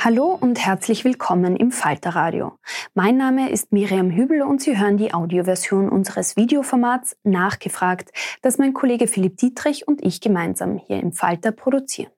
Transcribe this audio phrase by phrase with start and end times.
[0.00, 2.52] Hallo und herzlich willkommen im Falterradio.
[2.94, 8.74] Mein Name ist Miriam Hübel und Sie hören die Audioversion unseres Videoformats Nachgefragt, das mein
[8.74, 12.12] Kollege Philipp Dietrich und ich gemeinsam hier im Falter produzieren.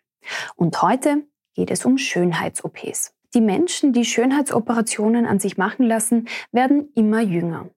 [0.57, 1.23] Und heute
[1.55, 3.15] geht es um Schönheits-OPs.
[3.33, 7.71] Die Menschen, die Schönheitsoperationen an sich machen lassen, werden immer jünger.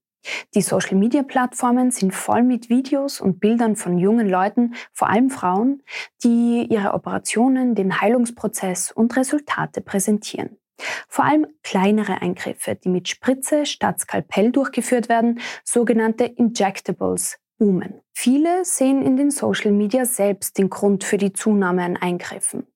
[0.55, 5.83] Die Social-Media-Plattformen sind voll mit Videos und Bildern von jungen Leuten, vor allem Frauen,
[6.23, 10.57] die ihre Operationen, den Heilungsprozess und Resultate präsentieren.
[11.07, 18.01] Vor allem kleinere Eingriffe, die mit Spritze statt Skalpell durchgeführt werden, sogenannte Injectables, boomen.
[18.13, 22.67] Viele sehen in den Social Media selbst den Grund für die Zunahme an Eingriffen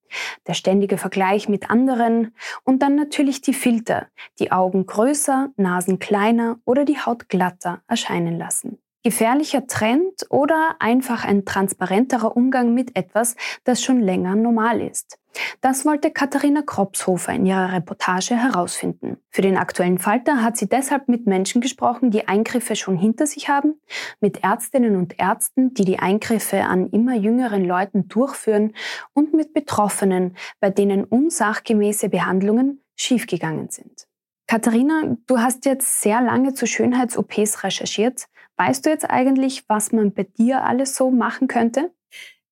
[0.48, 4.08] der ständige Vergleich mit anderen und dann natürlich die Filter,
[4.40, 8.80] die Augen größer, Nasen kleiner oder die Haut glatter erscheinen lassen.
[9.04, 15.18] Gefährlicher Trend oder einfach ein transparenterer Umgang mit etwas, das schon länger normal ist.
[15.62, 19.18] Das wollte Katharina Kropshofer in ihrer Reportage herausfinden.
[19.30, 23.50] Für den aktuellen Falter hat sie deshalb mit Menschen gesprochen, die Eingriffe schon hinter sich
[23.50, 23.80] haben,
[24.20, 28.74] mit Ärztinnen und Ärzten, die die Eingriffe an immer jüngeren Leuten durchführen
[29.14, 34.07] und mit Betroffenen, bei denen unsachgemäße Behandlungen schiefgegangen sind.
[34.48, 38.28] Katharina, du hast jetzt sehr lange zu Schönheits-OPs recherchiert.
[38.56, 41.92] Weißt du jetzt eigentlich, was man bei dir alles so machen könnte?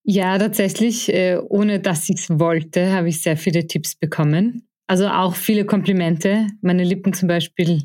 [0.04, 4.68] Ja, tatsächlich, äh, ohne dass ich es wollte, habe ich sehr viele Tipps bekommen.
[4.88, 6.48] Also auch viele Komplimente.
[6.62, 7.84] Meine Lippen zum Beispiel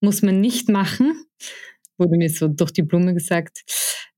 [0.00, 1.14] muss man nicht machen,
[1.96, 3.62] wurde mir so durch die Blume gesagt.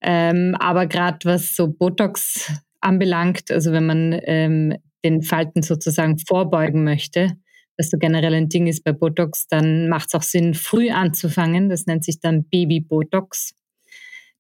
[0.01, 4.75] Ähm, aber gerade was so Botox anbelangt, also wenn man ähm,
[5.05, 7.37] den Falten sozusagen vorbeugen möchte,
[7.79, 11.69] was so generell ein Ding ist bei Botox, dann macht es auch Sinn, früh anzufangen.
[11.69, 13.55] Das nennt sich dann Baby-Botox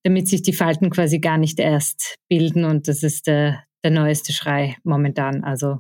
[0.06, 2.64] damit sich die Falten quasi gar nicht erst bilden.
[2.64, 5.42] Und das ist der, der neueste Schrei momentan.
[5.42, 5.78] Also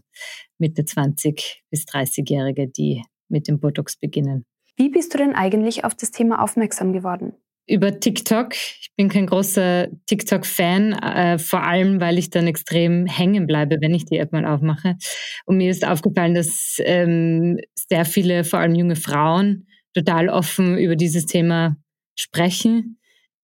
[0.58, 4.44] Mitte 20 bis 30-Jährige, die mit dem Botox beginnen.
[4.76, 7.34] Wie bist du denn eigentlich auf das Thema aufmerksam geworden?
[7.68, 8.54] Über TikTok.
[8.54, 13.94] Ich bin kein großer TikTok-Fan, äh, vor allem, weil ich dann extrem hängen bleibe, wenn
[13.94, 14.96] ich die App mal aufmache.
[15.44, 20.94] Und mir ist aufgefallen, dass ähm, sehr viele, vor allem junge Frauen, total offen über
[20.94, 21.76] dieses Thema
[22.14, 22.98] sprechen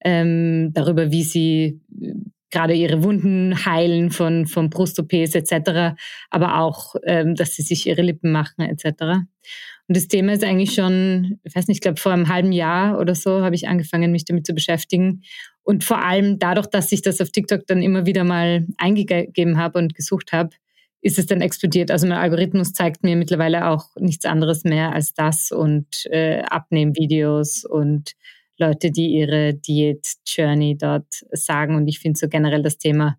[0.05, 2.15] ähm, darüber, wie sie äh,
[2.51, 5.97] gerade ihre Wunden heilen von, von Brust-OPs etc.,
[6.31, 9.25] aber auch, ähm, dass sie sich ihre Lippen machen etc.
[9.88, 12.99] Und das Thema ist eigentlich schon, ich weiß nicht, ich glaube vor einem halben Jahr
[12.99, 15.23] oder so habe ich angefangen, mich damit zu beschäftigen.
[15.64, 19.79] Und vor allem dadurch, dass ich das auf TikTok dann immer wieder mal eingegeben habe
[19.79, 20.50] und gesucht habe,
[21.02, 21.90] ist es dann explodiert.
[21.90, 27.64] Also mein Algorithmus zeigt mir mittlerweile auch nichts anderes mehr als das und äh, Abnehmvideos
[27.64, 28.12] und
[28.56, 31.75] Leute, die ihre Diät-Journey dort sagen.
[31.75, 33.19] Und ich finde so generell das Thema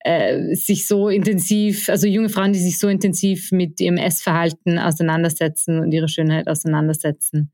[0.00, 5.80] äh, sich so intensiv, also junge Frauen, die sich so intensiv mit ihrem Essverhalten auseinandersetzen
[5.80, 7.52] und ihre Schönheit auseinandersetzen,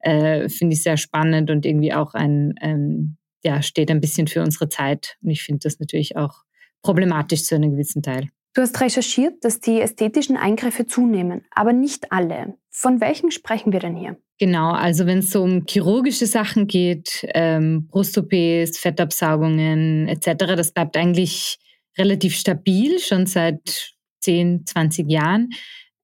[0.00, 4.42] äh, finde ich sehr spannend und irgendwie auch ein, ähm, ja, steht ein bisschen für
[4.42, 5.16] unsere Zeit.
[5.22, 6.44] Und ich finde das natürlich auch
[6.82, 8.28] problematisch zu einem gewissen Teil.
[8.54, 12.54] Du hast recherchiert, dass die ästhetischen Eingriffe zunehmen, aber nicht alle.
[12.70, 14.16] Von welchen sprechen wir denn hier?
[14.38, 20.96] Genau, also wenn es so um chirurgische Sachen geht, ähm, Brust-OPs, Fettabsaugungen etc., das bleibt
[20.96, 21.58] eigentlich
[21.98, 25.50] relativ stabil, schon seit 10, 20 Jahren.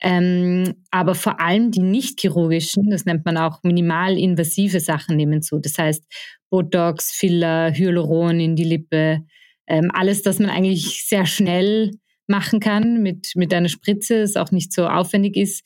[0.00, 5.60] Ähm, aber vor allem die nicht chirurgischen, das nennt man auch minimalinvasive Sachen, nehmen zu.
[5.60, 6.04] Das heißt
[6.50, 9.20] Botox, Filler, Hyaluron in die Lippe,
[9.68, 11.92] ähm, alles, das man eigentlich sehr schnell
[12.26, 15.64] machen kann mit, mit einer Spritze, es auch nicht so aufwendig ist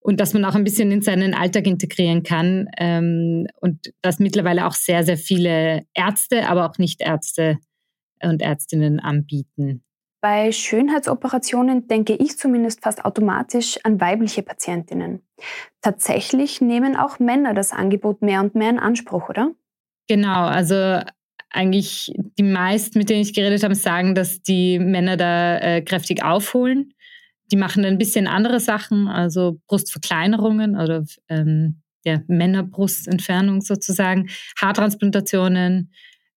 [0.00, 4.66] und dass man auch ein bisschen in seinen Alltag integrieren kann ähm, und dass mittlerweile
[4.66, 7.58] auch sehr, sehr viele Ärzte, aber auch Nicht-Ärzte
[8.22, 9.82] und Ärztinnen anbieten.
[10.20, 15.22] Bei Schönheitsoperationen denke ich zumindest fast automatisch an weibliche Patientinnen.
[15.82, 19.52] Tatsächlich nehmen auch Männer das Angebot mehr und mehr in Anspruch, oder?
[20.08, 21.00] Genau, also
[21.50, 26.24] eigentlich die meisten, mit denen ich geredet habe, sagen, dass die Männer da äh, kräftig
[26.24, 26.92] aufholen.
[27.52, 34.28] Die machen ein bisschen andere Sachen, also Brustverkleinerungen oder ähm, ja, Männerbrustentfernung sozusagen,
[34.60, 35.92] Haartransplantationen,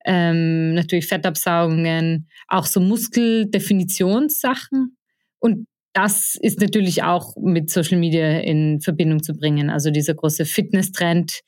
[0.10, 4.98] ähm, natürlich Fettabsaugungen, auch so Muskeldefinitionssachen.
[5.38, 9.70] Und das ist natürlich auch mit Social Media in Verbindung zu bringen.
[9.70, 11.42] Also dieser große Fitness-Trend,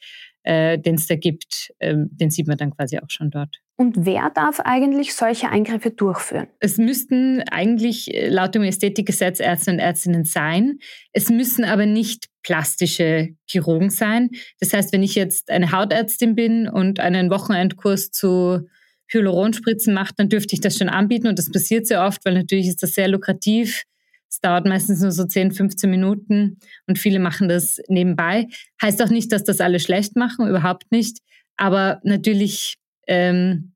[0.43, 3.57] äh, den es da gibt, äh, den sieht man dann quasi auch schon dort.
[3.77, 6.45] Und wer darf eigentlich solche Eingriffe durchführen?
[6.59, 10.77] Es müssten eigentlich äh, laut dem Ästhetikgesetz Ärzte und Ärztinnen sein.
[11.13, 14.29] Es müssen aber nicht plastische Chirurgen sein.
[14.59, 18.67] Das heißt, wenn ich jetzt eine Hautärztin bin und einen Wochenendkurs zu
[19.07, 22.67] Hyaluronspritzen mache, dann dürfte ich das schon anbieten und das passiert sehr oft, weil natürlich
[22.67, 23.83] ist das sehr lukrativ
[24.31, 26.57] es dauert meistens nur so 10, 15 Minuten
[26.87, 28.47] und viele machen das nebenbei.
[28.81, 31.19] Heißt auch nicht, dass das alle schlecht machen, überhaupt nicht.
[31.57, 32.77] Aber natürlich
[33.07, 33.73] ähm,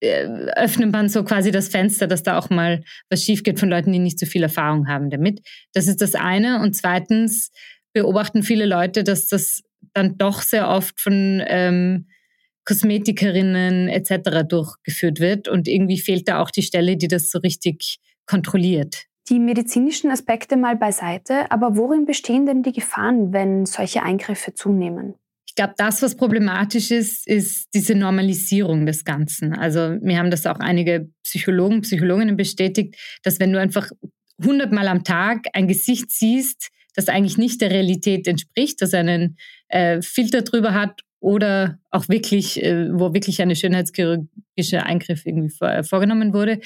[0.00, 3.68] äh, öffnet man so quasi das Fenster, dass da auch mal was schief geht von
[3.68, 5.40] Leuten, die nicht so viel Erfahrung haben damit.
[5.72, 6.60] Das ist das eine.
[6.60, 7.50] Und zweitens
[7.92, 9.62] beobachten viele Leute, dass das
[9.94, 12.06] dann doch sehr oft von ähm,
[12.64, 14.46] Kosmetikerinnen etc.
[14.48, 15.48] durchgeführt wird.
[15.48, 19.06] Und irgendwie fehlt da auch die Stelle, die das so richtig kontrolliert.
[19.28, 25.14] Die medizinischen Aspekte mal beiseite, aber worin bestehen denn die Gefahren, wenn solche Eingriffe zunehmen?
[25.46, 29.52] Ich glaube, das, was problematisch ist, ist diese Normalisierung des Ganzen.
[29.52, 33.90] Also mir haben das auch einige Psychologen, Psychologinnen bestätigt, dass wenn du einfach
[34.42, 39.36] hundertmal am Tag ein Gesicht siehst, das eigentlich nicht der Realität entspricht, das einen
[39.68, 45.84] äh, Filter drüber hat oder auch wirklich, äh, wo wirklich eine schönheitschirurgische Eingriff irgendwie vor,
[45.84, 46.60] vorgenommen wurde,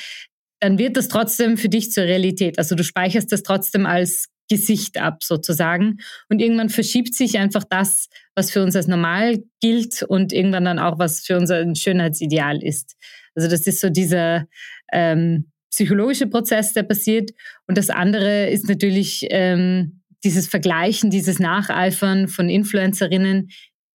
[0.61, 2.58] dann wird das trotzdem für dich zur Realität.
[2.58, 5.99] Also du speicherst das trotzdem als Gesicht ab sozusagen.
[6.28, 10.78] Und irgendwann verschiebt sich einfach das, was für uns als normal gilt und irgendwann dann
[10.78, 12.96] auch, was für unser Schönheitsideal ist.
[13.34, 14.46] Also das ist so dieser
[14.93, 17.32] ähm, psychologische Prozess, der passiert.
[17.67, 23.49] Und das andere ist natürlich ähm, dieses Vergleichen, dieses Nacheifern von Influencerinnen,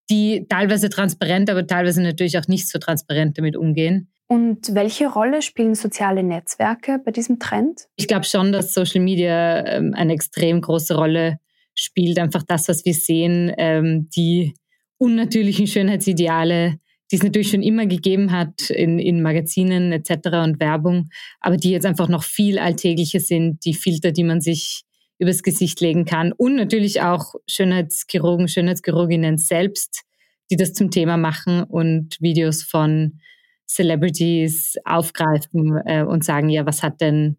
[0.10, 4.10] die teilweise transparent, aber teilweise natürlich auch nicht so transparent damit umgehen.
[4.28, 7.82] Und welche Rolle spielen soziale Netzwerke bei diesem Trend?
[7.98, 11.40] Ich glaube schon, dass Social Media ähm, eine extrem große Rolle
[11.76, 12.18] spielt.
[12.18, 14.54] Einfach das, was wir sehen, ähm, die
[14.98, 16.80] unnatürlichen Schönheitsideale,
[17.12, 20.14] die es natürlich schon immer gegeben hat in, in Magazinen etc.
[20.46, 21.10] und Werbung,
[21.42, 24.86] aber die jetzt einfach noch viel alltäglicher sind, die Filter, die man sich
[25.22, 30.02] übers Gesicht legen kann und natürlich auch Schönheitschirurgen, Schönheitschirurginnen selbst,
[30.50, 33.20] die das zum Thema machen und Videos von
[33.68, 37.38] Celebrities aufgreifen äh, und sagen, ja, was hat denn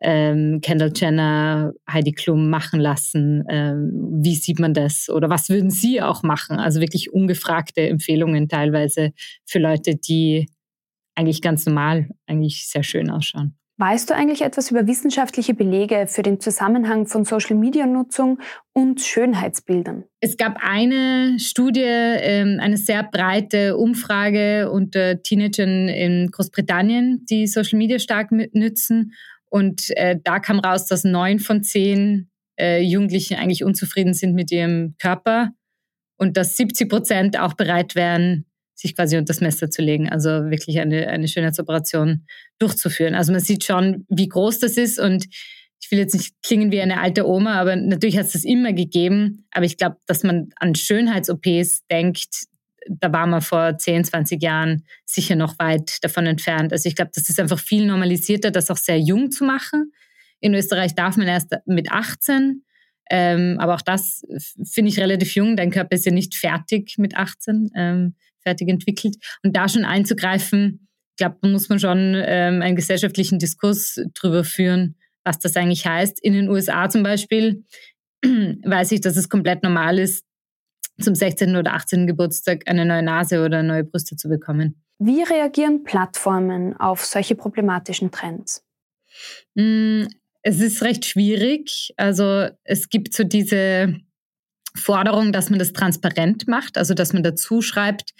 [0.00, 3.44] ähm, Kendall Jenner, Heidi Klum machen lassen?
[3.48, 5.08] Ähm, wie sieht man das?
[5.08, 6.58] Oder was würden Sie auch machen?
[6.58, 9.12] Also wirklich ungefragte Empfehlungen teilweise
[9.46, 10.48] für Leute, die
[11.14, 13.59] eigentlich ganz normal, eigentlich sehr schön ausschauen.
[13.80, 18.38] Weißt du eigentlich etwas über wissenschaftliche Belege für den Zusammenhang von Social-Media-Nutzung
[18.74, 20.04] und Schönheitsbildern?
[20.20, 27.78] Es gab eine Studie, ähm, eine sehr breite Umfrage unter Teenagern in Großbritannien, die Social
[27.78, 29.14] Media stark nützen.
[29.48, 32.28] Und äh, da kam raus, dass neun von zehn
[32.60, 35.52] äh, Jugendlichen eigentlich unzufrieden sind mit ihrem Körper
[36.18, 38.44] und dass 70 Prozent auch bereit wären,
[38.80, 42.24] sich quasi unter das Messer zu legen, also wirklich eine, eine Schönheitsoperation
[42.58, 43.14] durchzuführen.
[43.14, 45.26] Also man sieht schon, wie groß das ist und
[45.82, 48.72] ich will jetzt nicht klingen wie eine alte Oma, aber natürlich hat es das immer
[48.72, 49.46] gegeben.
[49.50, 52.46] Aber ich glaube, dass man an Schönheits-OPs denkt,
[52.88, 56.72] da war man vor 10, 20 Jahren sicher noch weit davon entfernt.
[56.72, 59.92] Also ich glaube, das ist einfach viel normalisierter, das auch sehr jung zu machen.
[60.40, 62.62] In Österreich darf man erst mit 18.
[63.10, 64.24] Ähm, aber auch das
[64.64, 65.56] finde ich relativ jung.
[65.56, 69.16] Dein Körper ist ja nicht fertig mit 18, ähm, fertig entwickelt.
[69.42, 74.44] Und da schon einzugreifen, ich glaube, da muss man schon ähm, einen gesellschaftlichen Diskurs drüber
[74.44, 76.22] führen, was das eigentlich heißt.
[76.22, 77.64] In den USA zum Beispiel
[78.24, 80.24] weiß ich, dass es komplett normal ist,
[81.00, 81.56] zum 16.
[81.56, 82.06] oder 18.
[82.06, 84.82] Geburtstag eine neue Nase oder neue Brüste zu bekommen.
[84.98, 88.62] Wie reagieren Plattformen auf solche problematischen Trends?
[89.54, 90.04] Mm,
[90.42, 91.92] es ist recht schwierig.
[91.96, 93.96] Also es gibt so diese
[94.74, 98.12] Forderung, dass man das transparent macht, also dass man dazu schreibt,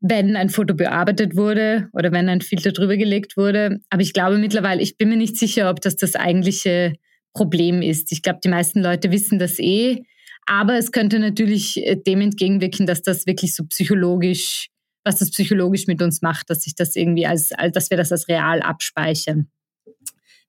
[0.00, 3.80] wenn ein Foto bearbeitet wurde oder wenn ein Filter drüber gelegt wurde.
[3.88, 6.94] Aber ich glaube mittlerweile, ich bin mir nicht sicher, ob das das eigentliche
[7.32, 8.12] Problem ist.
[8.12, 10.02] Ich glaube, die meisten Leute wissen das eh.
[10.46, 14.68] Aber es könnte natürlich äh, dem entgegenwirken, dass das wirklich so psychologisch,
[15.04, 18.10] was das psychologisch mit uns macht, dass sich das irgendwie als, als dass wir das
[18.10, 19.48] als real abspeichern.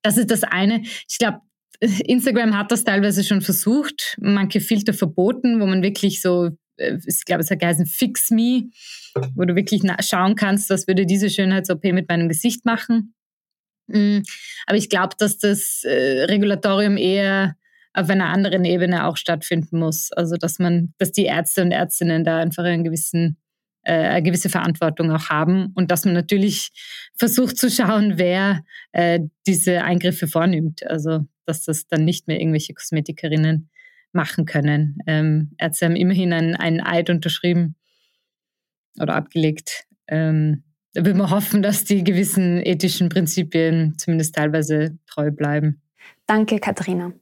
[0.01, 0.81] Das ist das eine.
[1.07, 1.39] Ich glaube,
[1.79, 7.25] Instagram hat das teilweise schon versucht, manche Filter verboten, wo man wirklich so, äh, ich
[7.25, 8.69] glaube, es hat geheißen Fix Me,
[9.35, 13.13] wo du wirklich schauen kannst, was würde diese Schönheits-OP mit meinem Gesicht machen.
[13.87, 14.19] Mm,
[14.65, 17.55] aber ich glaube, dass das äh, Regulatorium eher
[17.93, 20.11] auf einer anderen Ebene auch stattfinden muss.
[20.11, 23.37] Also dass man, dass die Ärzte und Ärztinnen da einfach einen gewissen,
[23.83, 26.71] äh, eine gewisse Verantwortung auch haben und dass man natürlich
[27.15, 28.63] versucht zu schauen, wer
[28.93, 30.85] äh, diese Eingriffe vornimmt.
[30.87, 33.69] Also dass das dann nicht mehr irgendwelche Kosmetikerinnen
[34.11, 34.97] machen können.
[35.07, 37.75] Ähm, Ärzte haben immerhin einen, einen Eid unterschrieben
[38.99, 39.85] oder abgelegt.
[40.07, 45.81] Ähm, da will man hoffen, dass die gewissen ethischen Prinzipien zumindest teilweise treu bleiben.
[46.27, 47.13] Danke, Katharina.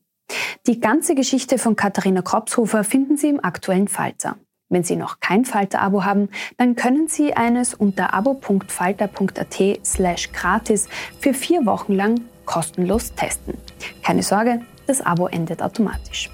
[0.68, 4.38] Die ganze Geschichte von Katharina Kropshofer finden Sie im aktuellen Falter.
[4.70, 10.88] Wenn Sie noch kein Falter-Abo haben, dann können Sie eines unter abo.falter.at slash gratis
[11.20, 12.22] für vier Wochen lang
[12.52, 13.58] kostenlos testen.
[14.04, 16.30] Keine Sorge, das Abo endet automatisch.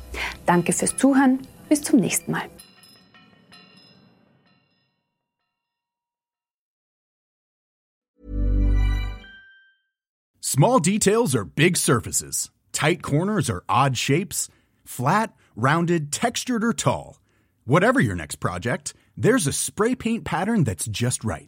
[0.45, 2.49] Danke fürs Zuhören, bis zum nächsten Mal.
[10.41, 12.49] Small details are big surfaces.
[12.71, 14.49] Tight corners or odd shapes?
[14.85, 17.19] Flat, rounded, textured, or tall?
[17.65, 21.47] Whatever your next project, there's a spray paint pattern that's just right.